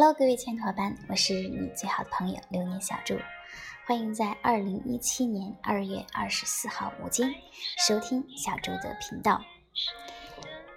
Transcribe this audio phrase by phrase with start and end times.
[0.00, 3.18] Hello，各位亲爱的伙伴，我是你最好的朋友流年小猪，
[3.84, 7.34] 欢迎在二零一七年二月二十四号午间
[7.84, 9.42] 收听小猪的频道。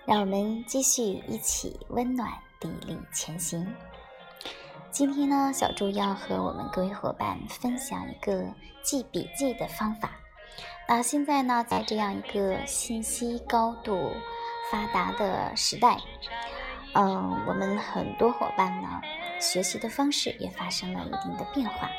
[0.08, 3.72] 让我们继续一起温暖砥砺前行。
[4.90, 10.10] 今天呢，小猪要和我们各位伙伴分享一个记笔记的方法。
[10.88, 14.14] 那现在呢，在这样一个信息高度
[14.72, 16.00] 发达的时代。
[16.94, 19.02] 嗯，我们很多伙伴呢，
[19.42, 21.90] 学习的方式也发生了一定的变化，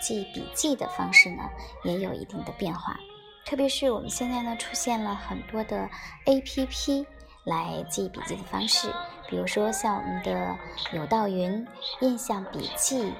[0.00, 1.48] 记笔记的方式呢
[1.84, 2.98] 也有一定的变化。
[3.44, 5.88] 特别是我们现在呢，出现了很多的
[6.26, 7.06] APP
[7.44, 8.92] 来记笔记的方式，
[9.28, 10.56] 比如说像我们的
[10.92, 11.66] 有道云、
[12.00, 13.12] 印象笔记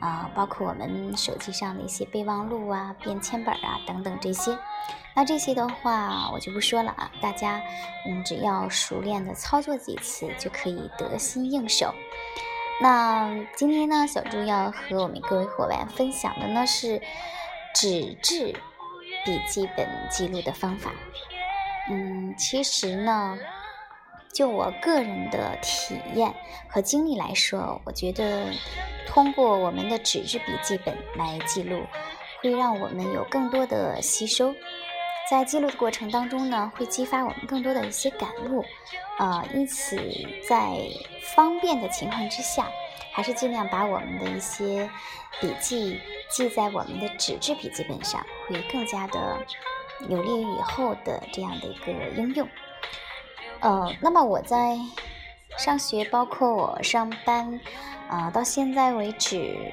[0.00, 4.56] 啊，包括我们手机上的一些备忘录啊、便签本啊等等这些。
[5.16, 7.60] 那这些的话我就不说了啊，大家
[8.06, 11.92] 嗯只要熟练的操作几次就可以得心应手。
[12.80, 17.00] 那今天呢，小猪要和我们各位伙伴分享的呢是
[17.74, 18.52] 纸质
[19.24, 20.90] 笔记本记录的方法。
[21.88, 23.38] 嗯，其实呢，
[24.32, 26.34] 就我个人的体验
[26.68, 28.46] 和经历来说，我觉得
[29.06, 31.80] 通过我们的纸质笔记本来记录，
[32.42, 34.52] 会让我们有更多的吸收。
[35.30, 38.62] 在记录的过程当中呢，会激发我们更多的一些感悟，
[39.18, 39.96] 呃，因此
[40.46, 40.76] 在
[41.34, 42.68] 方便的情况之下，
[43.10, 44.88] 还是尽量把我们的一些
[45.40, 45.98] 笔记
[46.30, 49.38] 记在我们的纸质笔记本上，会更加的
[50.08, 52.46] 有利于以后的这样的一个应用。
[53.60, 54.78] 呃，那么我在
[55.56, 57.58] 上学，包括我上班，
[58.10, 59.72] 啊，到现在为止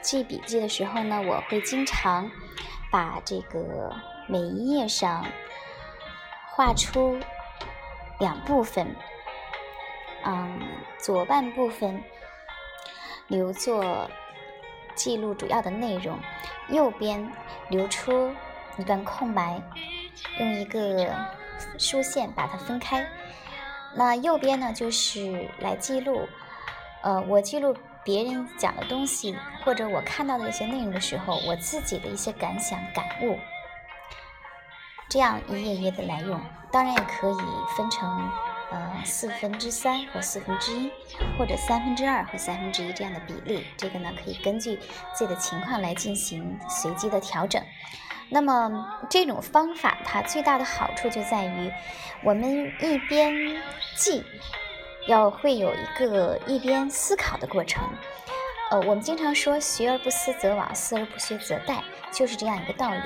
[0.00, 2.30] 记笔记的时候呢，我会经常
[2.90, 3.94] 把这个。
[4.30, 5.26] 每一页上
[6.52, 7.18] 画出
[8.20, 8.94] 两部分，
[10.24, 10.60] 嗯，
[11.00, 12.00] 左半部分
[13.26, 14.08] 留作
[14.94, 16.16] 记录主要的内容，
[16.68, 17.28] 右边
[17.70, 18.32] 留出
[18.78, 19.60] 一段空白，
[20.38, 21.12] 用一个
[21.76, 23.04] 竖线把它分开。
[23.96, 26.28] 那右边呢，就是来记录，
[27.02, 33.36] 呃，我记录别人讲的东西或者我看到的一些内容的时候，我自己的一些感想感悟。
[35.10, 36.40] 这样一页页的来用，
[36.70, 38.30] 当然也可以分成
[38.70, 40.88] 呃四分之三和四分之一，
[41.36, 43.66] 或者三分之二和三分之一这样的比例。
[43.76, 44.76] 这个呢，可以根据
[45.12, 47.60] 自己的情况来进行随机的调整。
[48.28, 51.72] 那么这种方法它最大的好处就在于，
[52.22, 53.34] 我们一边
[53.96, 54.24] 记，
[55.08, 57.82] 要会有一个一边思考的过程。
[58.70, 61.80] 呃，我们经常说“学而不思则罔，思而不学则殆”，
[62.12, 63.00] 就是这样一个道理。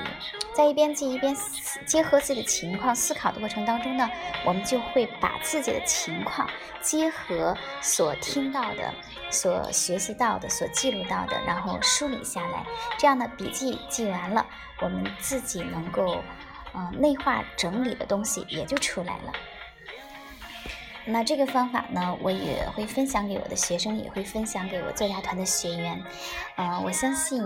[0.53, 1.35] 在一边记一边
[1.85, 4.09] 结合自己的情况思考的过程当中呢，
[4.45, 6.49] 我们就会把自己的情况
[6.81, 8.93] 结合所听到的、
[9.29, 12.65] 所学习到的、所记录到的，然后梳理下来。
[12.97, 14.45] 这样的笔记记完了，
[14.81, 16.23] 我们自己能够
[16.73, 19.33] 嗯内化整理的东西也就出来了。
[21.07, 26.03] 那这个方法呢，我也会分享给我的学生，也会分享给我作家团的学员。
[26.55, 27.43] 呃，我相信，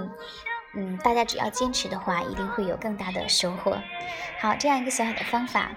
[0.75, 3.78] 嗯，大家只要坚持的话，一定会有更大的收获。
[4.40, 5.72] 好，这样一个小小的方法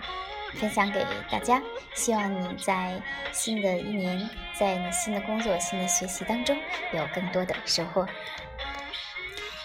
[0.54, 1.62] 分享给大家，
[1.94, 3.00] 希望你在
[3.32, 6.56] 新的一年，在你新的工作、新的学习当中
[6.92, 8.06] 有更多的收获。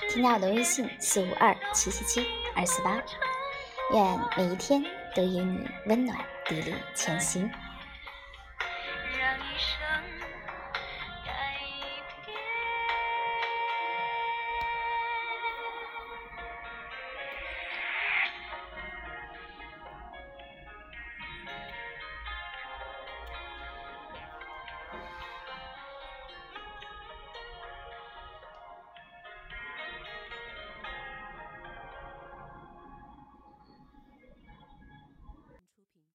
[0.10, 2.98] 添加我的微信：四五二七七七二四八，
[3.94, 4.82] 愿每一天
[5.14, 7.52] 都与你温暖砥砺前行。